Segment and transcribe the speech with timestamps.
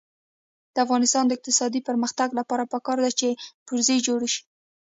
[0.73, 3.27] د افغانستان د اقتصادي پرمختګ لپاره پکار ده چې
[3.67, 4.43] پرزې جوړې شي.